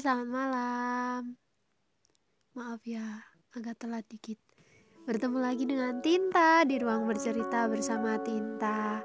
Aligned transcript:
selamat 0.00 0.28
malam. 0.32 1.22
Maaf 2.56 2.80
ya, 2.88 3.04
agak 3.52 3.84
telat 3.84 4.08
dikit. 4.08 4.40
Bertemu 5.04 5.38
lagi 5.44 5.68
dengan 5.68 6.00
Tinta 6.00 6.64
di 6.64 6.80
ruang 6.80 7.04
bercerita 7.04 7.68
bersama 7.68 8.16
Tinta. 8.24 9.04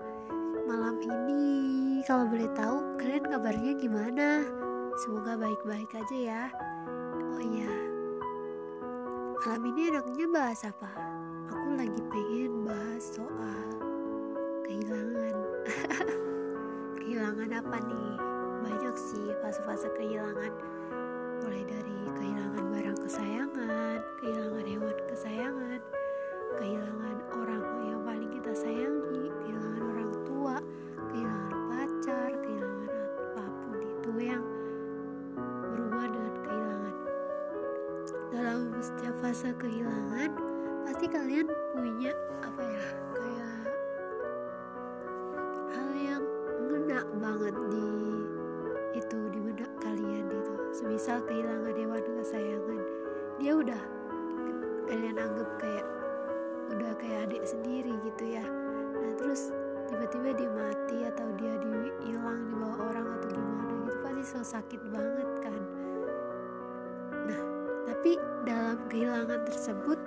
Malam 0.64 1.04
ini, 1.04 2.00
kalau 2.08 2.32
boleh 2.32 2.48
tahu, 2.56 2.96
kalian 2.96 3.28
kabarnya 3.28 3.76
gimana? 3.76 4.48
Semoga 5.04 5.36
baik-baik 5.36 5.92
aja 5.92 6.16
ya. 6.16 6.44
Oh 7.36 7.44
iya, 7.44 7.76
malam 9.44 9.68
ini 9.76 9.92
enaknya 9.92 10.26
bahas 10.32 10.64
apa? 10.64 10.96
Aku 11.52 11.76
lagi 11.76 12.02
pengen 12.08 12.64
bahas 12.64 13.04
soal 13.12 13.68
kehilangan. 14.64 15.36
kehilangan 17.04 17.52
apa 17.52 17.78
nih? 17.84 18.16
banyak 18.66 18.96
sih 18.98 19.28
fase-fase 19.46 19.88
kehilangan 19.94 20.52
kesayangan 23.06 24.02
kehilangan 24.18 24.66
hewan 24.66 24.98
kesayangan 25.06 25.82
kehilangan 26.58 27.18
orang 27.38 27.64
yang 27.86 28.02
paling 28.02 28.34
kita 28.34 28.50
sayangi 28.58 29.30
kehilangan 29.30 29.82
orang 29.94 30.12
tua 30.26 30.58
kehilangan 31.14 31.60
pacar 31.70 32.30
kehilangan 32.34 32.90
apa 33.38 33.44
pun 33.62 33.78
itu 33.86 34.12
yang 34.18 34.44
berubah 35.46 36.06
dengan 36.10 36.34
kehilangan. 36.50 36.96
Dalam 38.34 38.62
setiap 38.82 39.16
fase 39.22 39.54
kehilangan 39.54 40.32
pasti 40.90 41.06
kalian 41.06 41.46
punya 41.78 42.10
apa 42.42 42.62
ya 42.66 42.86
kayak 43.14 43.54
hal 45.78 45.90
yang 45.94 46.24
banget 47.22 47.54
di 47.70 47.86
itu 48.98 49.20
di 49.30 49.40
benak 49.46 49.72
kalian 49.78 50.26
itu. 50.26 50.54
Semisal 50.74 51.22
kehilangan 51.30 51.75
udah 53.66 53.82
kalian 54.86 55.18
anggap 55.18 55.50
kayak 55.58 55.86
udah 56.70 56.94
kayak 57.02 57.26
adik 57.26 57.42
sendiri 57.50 57.98
gitu 58.06 58.38
ya. 58.38 58.46
Nah 58.94 59.12
terus 59.18 59.50
tiba-tiba 59.90 60.38
dia 60.38 60.50
mati 60.54 60.98
atau 61.10 61.26
dia 61.42 61.58
hilang 62.06 62.46
di 62.46 62.54
bawah 62.54 62.94
orang 62.94 63.08
atau 63.18 63.30
gimana 63.34 63.74
gitu 63.90 63.98
pasti 64.06 64.22
so 64.22 64.40
sakit 64.46 64.82
banget 64.94 65.30
kan. 65.42 65.62
Nah 67.26 67.42
tapi 67.90 68.22
dalam 68.46 68.78
kehilangan 68.94 69.42
tersebut 69.50 69.98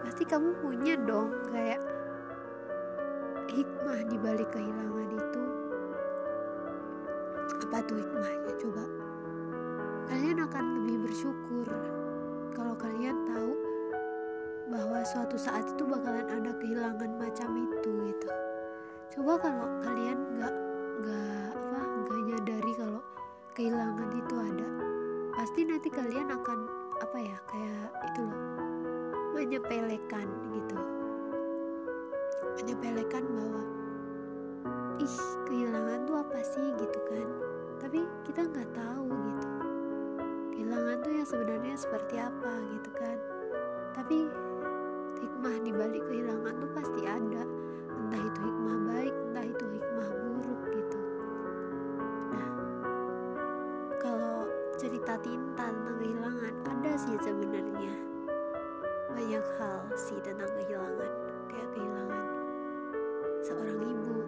pasti 0.00 0.24
kamu 0.24 0.56
punya 0.64 0.96
dong 1.04 1.28
kayak 1.52 1.84
hikmah 3.52 4.00
di 4.08 4.16
balik 4.16 4.48
kehilangan 4.48 5.08
itu. 5.12 5.42
Apa 7.68 7.84
tuh 7.84 8.00
hikmahnya? 8.00 8.52
Coba. 8.64 8.84
Kalian 10.08 10.40
akan 10.40 10.64
lebih 10.80 11.04
bersyukur 11.04 11.68
kalau 12.54 12.78
kalian 12.78 13.18
tahu 13.26 13.52
bahwa 14.70 15.02
suatu 15.02 15.34
saat 15.34 15.66
itu 15.66 15.82
bakalan 15.84 16.24
ada 16.30 16.54
kehilangan 16.62 17.10
macam 17.18 17.50
itu 17.58 17.90
gitu. 18.08 18.30
Coba 19.18 19.42
kalau 19.42 19.66
kalian 19.82 20.18
nggak 20.38 20.54
nggak 21.02 21.50
apa 21.52 21.78
nggak 21.82 22.20
nyadari 22.30 22.72
kalau 22.78 23.02
kehilangan 23.58 24.10
itu 24.14 24.34
ada 24.38 24.68
pasti 25.34 25.60
nanti 25.66 25.88
kalian 25.90 26.30
akan 26.30 26.58
apa 27.02 27.18
ya 27.18 27.36
kayak 27.50 27.90
itu 28.14 28.20
loh 28.22 28.42
menyepelekan 29.34 30.28
gitu. 30.54 30.78
Menyepelekan 32.62 33.24
bahwa 33.34 33.62
ih 35.02 35.16
kehilangan 35.50 36.06
tuh 36.06 36.16
apa 36.22 36.38
sih? 36.46 36.66
gitu 36.78 36.98
kan. 37.10 37.28
Tapi 37.82 38.00
kita 38.24 38.46
nggak 38.46 38.70
tahu 38.78 39.10
gitu 39.10 39.53
kehilangan 40.54 41.02
tuh 41.02 41.10
yang 41.10 41.26
sebenarnya 41.26 41.74
seperti 41.74 42.14
apa 42.22 42.52
gitu 42.70 42.90
kan. 42.94 43.18
Tapi 43.90 44.30
hikmah 45.18 45.56
di 45.66 45.72
balik 45.74 46.02
kehilangan 46.06 46.54
tuh 46.62 46.70
pasti 46.70 47.02
ada. 47.02 47.42
Entah 47.90 48.22
itu 48.22 48.38
hikmah 48.38 48.78
baik 48.86 49.14
entah 49.30 49.46
itu 49.50 49.64
hikmah 49.66 50.08
buruk 50.14 50.60
gitu. 50.70 50.98
Nah 52.30 52.48
kalau 53.98 54.46
cerita 54.78 55.18
tinta 55.26 55.74
tentang 55.74 55.96
kehilangan 55.98 56.54
ada 56.70 56.92
sih 57.02 57.18
sebenarnya. 57.18 57.94
Banyak 59.10 59.46
hal 59.58 59.90
sih 59.98 60.22
tentang 60.22 60.54
kehilangan. 60.54 61.10
Kayak 61.50 61.68
kehilangan 61.74 62.24
seorang 63.42 63.78
ibu. 63.82 64.18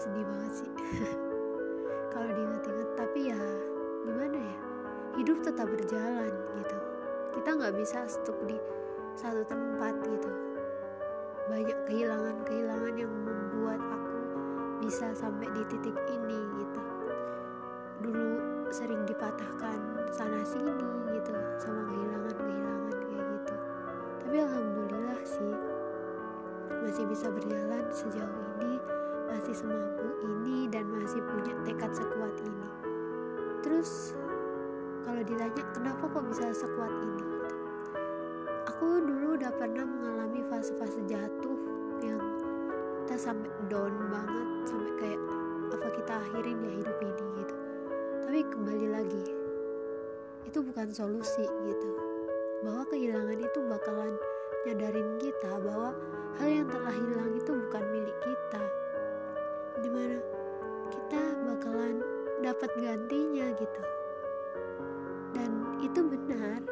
Sedih 0.00 0.24
banget 0.24 0.52
sih. 0.64 0.72
Kalau 2.16 2.32
diingat-ingat 2.32 2.88
tapi 2.96 3.30
ya 3.30 3.38
gimana 4.00 4.34
ya 4.34 4.69
hidup 5.18 5.38
tetap 5.42 5.66
berjalan 5.66 6.30
gitu. 6.58 6.76
Kita 7.34 7.48
nggak 7.56 7.74
bisa 7.78 8.06
stuck 8.06 8.36
di 8.46 8.58
satu 9.18 9.42
tempat 9.46 9.94
gitu. 10.06 10.30
Banyak 11.50 11.78
kehilangan-kehilangan 11.90 12.94
yang 12.94 13.10
membuat 13.10 13.80
aku 13.82 14.18
bisa 14.82 15.10
sampai 15.14 15.50
di 15.50 15.62
titik 15.66 15.96
ini 16.10 16.40
gitu. 16.62 16.82
Dulu 18.06 18.30
sering 18.70 19.02
dipatahkan 19.06 19.78
sana 20.14 20.40
sini 20.46 20.72
gitu 21.10 21.34
sama 21.58 21.82
kehilangan-kehilangan 21.90 22.94
kayak 23.02 23.24
gitu. 23.34 23.54
Tapi 24.22 24.36
alhamdulillah 24.40 25.20
sih 25.26 25.54
masih 26.70 27.04
bisa 27.10 27.26
berjalan 27.28 27.84
sejauh 27.90 28.46
ini 28.62 28.78
masih 29.30 29.54
semampu 29.54 30.06
ini 30.26 30.66
dan 30.70 30.90
masih 30.90 31.22
punya 31.22 31.54
tekad 31.62 31.94
sekuat 31.94 32.34
ini. 32.42 32.68
Terus 33.62 34.18
kalau 35.10 35.26
ditanya 35.26 35.64
kenapa 35.74 36.06
kok 36.06 36.22
bisa 36.30 36.54
sekuat 36.54 36.94
ini? 37.02 37.26
Aku 38.70 39.02
dulu 39.02 39.34
udah 39.34 39.50
pernah 39.58 39.82
mengalami 39.82 40.38
fase-fase 40.46 41.02
jatuh 41.10 41.58
yang 41.98 42.22
kita 43.02 43.18
sampai 43.18 43.50
down 43.66 43.90
banget 44.06 44.70
sampai 44.70 44.92
kayak 45.02 45.22
apa 45.74 45.88
kita 45.98 46.12
akhirin 46.14 46.62
ya 46.62 46.72
hidup 46.78 46.98
ini 47.02 47.24
gitu. 47.42 47.54
Tapi 48.22 48.38
kembali 48.54 48.86
lagi 48.86 49.24
itu 50.46 50.58
bukan 50.62 50.94
solusi 50.94 51.42
gitu. 51.42 51.90
Bahwa 52.62 52.86
kehilangan 52.86 53.38
itu 53.42 53.58
bakalan 53.66 54.14
nyadarin 54.62 55.10
kita 55.18 55.58
bahwa 55.58 55.90
hal 56.38 56.48
yang 56.54 56.70
telah 56.70 56.94
hilang 56.94 57.34
itu 57.34 57.50
bukan 57.50 57.82
milik 57.90 58.18
kita. 58.22 58.62
Di 59.74 59.90
mana 59.90 60.22
kita 60.94 61.22
bakalan 61.50 61.98
dapat 62.46 62.70
gantinya 62.78 63.50
gitu 63.58 63.82
dan 65.34 65.50
itu 65.82 66.00
benar. 66.04 66.62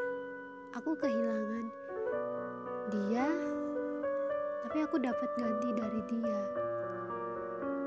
Aku 0.76 0.94
kehilangan 0.94 1.66
dia 2.88 3.28
tapi 4.68 4.84
aku 4.84 5.00
dapat 5.00 5.30
ganti 5.40 5.72
dari 5.72 6.00
dia. 6.12 6.40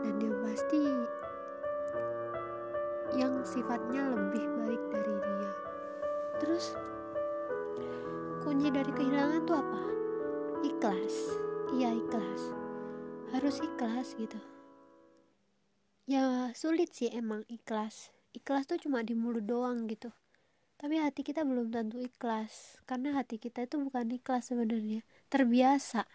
Dan 0.01 0.17
yang 0.17 0.37
pasti 0.41 0.81
yang 3.13 3.37
sifatnya 3.45 4.01
lebih 4.09 4.41
baik 4.57 4.81
dari 4.89 5.15
dia. 5.21 5.51
Terus 6.41 6.73
kunci 8.41 8.73
dari 8.73 8.89
kehilangan 8.97 9.45
tuh 9.45 9.61
apa? 9.61 9.81
Ikhlas. 10.65 11.15
Iya 11.77 11.93
ikhlas. 12.01 12.41
Harus 13.29 13.61
ikhlas 13.61 14.17
gitu. 14.17 14.41
Ya 16.09 16.49
sulit 16.57 16.97
sih 16.97 17.13
emang 17.13 17.45
ikhlas. 17.45 18.09
Ikhlas 18.33 18.65
tuh 18.65 18.81
cuma 18.81 19.05
di 19.05 19.13
mulut 19.13 19.45
doang 19.45 19.85
gitu 19.85 20.09
tapi 20.81 20.97
hati 20.97 21.21
kita 21.21 21.45
belum 21.45 21.69
tentu 21.69 22.01
ikhlas 22.01 22.81
karena 22.89 23.13
hati 23.13 23.37
kita 23.37 23.69
itu 23.69 23.77
bukan 23.77 24.09
ikhlas 24.17 24.49
sebenarnya 24.49 25.05
terbiasa 25.29 26.09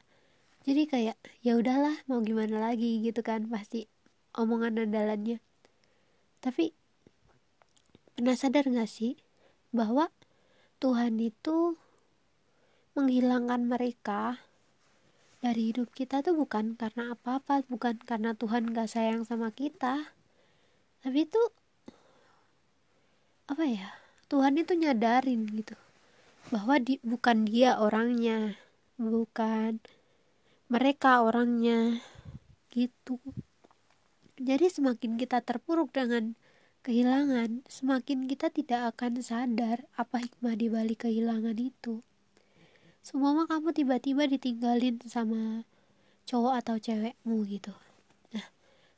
jadi 0.66 0.82
kayak 0.90 1.16
ya 1.46 1.54
udahlah 1.54 1.94
mau 2.10 2.18
gimana 2.18 2.58
lagi 2.58 2.98
gitu 2.98 3.22
kan 3.22 3.46
pasti 3.46 3.86
omongan 4.34 4.90
andalannya 4.90 5.38
tapi 6.42 6.74
pernah 8.18 8.34
sadar 8.34 8.66
gak 8.66 8.90
sih 8.90 9.14
bahwa 9.70 10.10
Tuhan 10.82 11.20
itu 11.22 11.78
menghilangkan 12.96 13.68
mereka 13.68 14.40
dari 15.44 15.70
hidup 15.70 15.92
kita 15.92 16.24
tuh 16.24 16.32
bukan 16.32 16.80
karena 16.80 17.12
apa-apa, 17.12 17.62
bukan 17.68 18.00
karena 18.02 18.32
Tuhan 18.32 18.72
gak 18.72 18.88
sayang 18.88 19.22
sama 19.28 19.52
kita. 19.52 20.16
Tapi 21.04 21.28
itu 21.28 21.42
apa 23.46 23.62
ya? 23.68 24.05
Tuhan 24.26 24.58
itu 24.58 24.74
nyadarin 24.74 25.46
gitu. 25.54 25.78
Bahwa 26.50 26.82
di, 26.82 26.98
bukan 27.02 27.46
dia 27.46 27.78
orangnya, 27.78 28.58
bukan. 28.98 29.78
Mereka 30.66 31.22
orangnya. 31.22 32.02
Gitu. 32.74 33.22
Jadi 34.36 34.66
semakin 34.68 35.16
kita 35.16 35.40
terpuruk 35.40 35.94
dengan 35.94 36.34
kehilangan, 36.82 37.64
semakin 37.70 38.26
kita 38.26 38.50
tidak 38.50 38.94
akan 38.94 39.22
sadar 39.22 39.86
apa 39.94 40.22
hikmah 40.22 40.54
di 40.58 40.66
balik 40.68 41.06
kehilangan 41.06 41.56
itu. 41.56 42.02
Semua 43.06 43.46
kamu 43.46 43.70
tiba-tiba 43.70 44.26
ditinggalin 44.26 44.98
sama 45.06 45.62
cowok 46.26 46.54
atau 46.58 46.76
cewekmu 46.82 47.46
gitu 47.46 47.85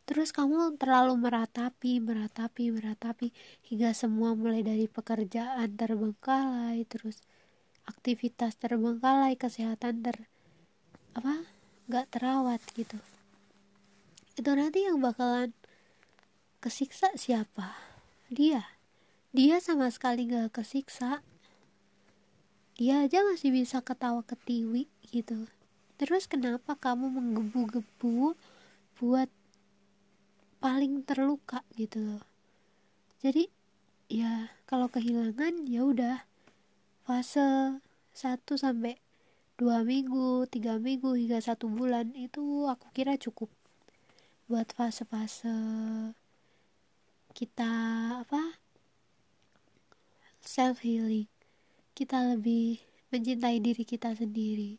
terus 0.08 0.32
kamu 0.32 0.80
terlalu 0.80 1.20
meratapi 1.20 2.00
meratapi 2.00 2.72
meratapi 2.72 3.28
hingga 3.68 3.92
semua 3.92 4.32
mulai 4.32 4.64
dari 4.64 4.88
pekerjaan 4.88 5.76
terbengkalai 5.76 6.88
terus 6.88 7.20
aktivitas 7.84 8.56
terbengkalai 8.56 9.36
kesehatan 9.36 10.00
ter 10.00 10.24
apa 11.12 11.44
nggak 11.88 12.06
terawat 12.12 12.60
gitu. 12.76 12.96
Itu 14.36 14.54
nanti 14.54 14.84
yang 14.84 15.00
bakalan 15.00 15.56
kesiksa 16.60 17.10
siapa? 17.16 17.74
Dia. 18.28 18.62
Dia 19.32 19.58
sama 19.58 19.88
sekali 19.88 20.28
gak 20.28 20.62
kesiksa. 20.62 21.24
Dia 22.78 23.02
aja 23.02 23.24
masih 23.26 23.50
bisa 23.50 23.82
ketawa 23.82 24.22
ketiwi 24.22 24.86
gitu. 25.10 25.50
Terus 25.98 26.30
kenapa 26.30 26.78
kamu 26.78 27.10
menggebu-gebu 27.10 28.38
buat 29.02 29.30
paling 30.58 31.06
terluka 31.06 31.62
gitu 31.74 32.02
loh. 32.02 32.24
Jadi 33.22 33.50
ya 34.10 34.52
kalau 34.68 34.90
kehilangan 34.90 35.66
ya 35.66 35.82
udah. 35.86 36.18
Fase 37.08 37.80
1 38.12 38.44
sampai 38.60 39.00
dua 39.56 39.80
minggu, 39.80 40.44
tiga 40.52 40.76
minggu 40.76 41.16
hingga 41.16 41.40
satu 41.40 41.72
bulan 41.72 42.12
itu 42.12 42.68
aku 42.68 42.92
kira 42.92 43.16
cukup 43.16 43.48
buat 44.44 44.68
fase-fase 44.76 45.48
kita 47.32 47.72
apa 48.24 48.60
self 50.44 50.84
healing 50.84 51.28
kita 51.98 52.22
lebih 52.22 52.78
mencintai 53.10 53.58
diri 53.58 53.82
kita 53.82 54.14
sendiri. 54.14 54.78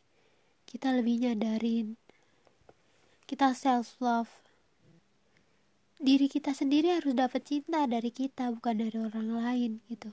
Kita 0.64 0.96
lebih 0.96 1.20
nyadarin. 1.20 2.00
Kita 3.28 3.52
self 3.52 4.00
love 4.00 4.49
diri 6.00 6.32
kita 6.32 6.56
sendiri 6.56 6.96
harus 6.96 7.12
dapat 7.12 7.44
cinta 7.44 7.84
dari 7.84 8.08
kita 8.08 8.48
bukan 8.56 8.80
dari 8.80 8.96
orang 8.96 9.28
lain 9.36 9.84
gitu. 9.92 10.08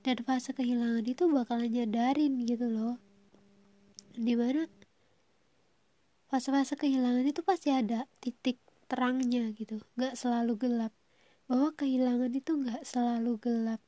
Dan 0.00 0.24
fase 0.24 0.56
kehilangan 0.56 1.04
itu 1.04 1.28
bakalan 1.28 1.68
nyadarin 1.68 2.40
gitu 2.48 2.72
loh. 2.72 2.96
Di 4.16 4.32
mana 4.32 4.64
fase-fase 6.32 6.80
kehilangan 6.80 7.28
itu 7.28 7.44
pasti 7.44 7.68
ada 7.68 8.08
titik 8.24 8.56
terangnya 8.88 9.52
gitu. 9.52 9.84
Gak 10.00 10.16
selalu 10.16 10.56
gelap. 10.56 10.96
Bahwa 11.44 11.76
kehilangan 11.76 12.32
itu 12.32 12.56
gak 12.64 12.88
selalu 12.88 13.36
gelap. 13.36 13.84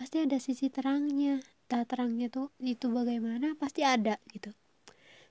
Pasti 0.00 0.24
ada 0.24 0.40
sisi 0.40 0.72
terangnya. 0.72 1.44
Tak 1.68 1.92
terangnya 1.92 2.32
tuh 2.32 2.48
itu 2.64 2.88
bagaimana 2.88 3.52
pasti 3.60 3.84
ada 3.84 4.16
gitu. 4.32 4.56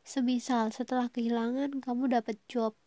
Semisal 0.06 0.70
setelah 0.70 1.10
kehilangan 1.10 1.82
kamu 1.82 2.14
dapat 2.22 2.38
job 2.46 2.78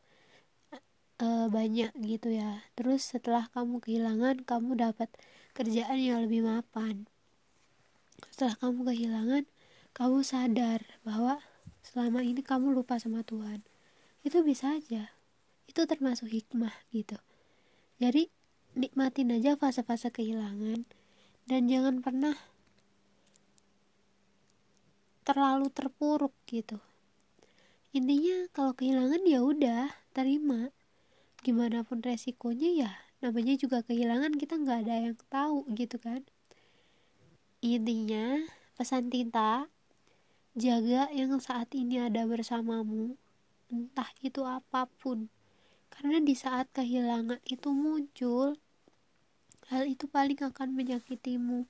uh, 1.22 1.46
banyak 1.50 1.92
gitu 1.98 2.32
ya. 2.32 2.62
Terus 2.78 3.14
setelah 3.14 3.50
kamu 3.52 3.82
kehilangan 3.82 4.46
kamu 4.46 4.78
dapat 4.78 5.10
kerjaan 5.54 5.98
yang 5.98 6.24
lebih 6.24 6.46
mapan. 6.46 7.06
Setelah 8.34 8.56
kamu 8.58 8.80
kehilangan 8.94 9.44
kamu 9.94 10.18
sadar 10.22 10.80
bahwa 11.02 11.42
selama 11.82 12.22
ini 12.22 12.42
kamu 12.42 12.70
lupa 12.74 12.98
sama 12.98 13.26
Tuhan. 13.26 13.62
Itu 14.22 14.42
bisa 14.46 14.78
aja. 14.78 15.10
Itu 15.66 15.84
termasuk 15.84 16.30
hikmah 16.30 16.74
gitu. 16.94 17.18
Jadi 17.98 18.30
nikmatin 18.78 19.34
aja 19.34 19.58
fase-fase 19.58 20.14
kehilangan 20.14 20.86
dan 21.50 21.60
jangan 21.66 21.98
pernah 21.98 22.36
terlalu 25.26 25.68
terpuruk 25.74 26.32
gitu. 26.46 26.78
Intinya 27.92 28.46
kalau 28.54 28.72
kehilangan 28.76 29.24
ya 29.26 29.40
udah 29.42 29.90
terima 30.14 30.70
gimana 31.42 31.86
pun 31.86 32.02
resikonya 32.02 32.70
ya 32.74 32.92
namanya 33.18 33.58
juga 33.58 33.82
kehilangan 33.82 34.38
kita 34.38 34.54
nggak 34.62 34.78
ada 34.86 34.94
yang 35.10 35.16
tahu 35.26 35.66
gitu 35.74 35.98
kan. 35.98 36.22
Intinya 37.58 38.46
pesan 38.78 39.10
tinta 39.10 39.66
jaga 40.54 41.10
yang 41.10 41.34
saat 41.42 41.74
ini 41.74 41.98
ada 41.98 42.22
bersamamu 42.30 43.18
entah 43.70 44.06
itu 44.22 44.46
apa 44.46 44.86
pun. 45.02 45.26
Karena 45.90 46.22
di 46.22 46.38
saat 46.38 46.70
kehilangan 46.70 47.42
itu 47.50 47.74
muncul 47.74 48.54
hal 49.68 49.84
itu 49.84 50.06
paling 50.06 50.38
akan 50.38 50.72
menyakitimu 50.78 51.66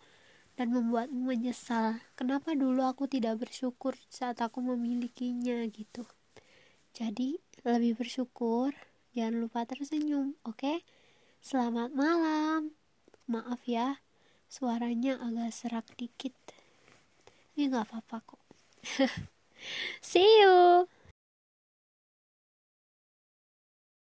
dan 0.61 0.69
membuatmu 0.69 1.33
menyesal. 1.33 1.97
Kenapa 2.13 2.53
dulu 2.53 2.85
aku 2.85 3.09
tidak 3.09 3.41
bersyukur 3.41 3.97
saat 4.13 4.39
aku 4.45 4.61
memilikinya 4.61 5.65
gitu? 5.73 6.05
Jadi 6.93 7.41
lebih 7.65 7.97
bersyukur 7.97 8.77
Jangan 9.19 9.43
lupa 9.43 9.67
tersenyum, 9.67 10.39
oke? 10.47 10.63
Okay? 10.63 10.79
Selamat 11.43 11.91
malam. 11.91 12.71
Maaf 13.27 13.67
ya, 13.67 13.99
suaranya 14.47 15.19
agak 15.19 15.51
serak 15.51 15.91
dikit. 15.99 16.31
Ini 17.59 17.67
gak 17.67 17.91
apa-apa 17.91 18.23
kok. 18.23 18.45
See 20.07 20.23
you. 20.23 20.87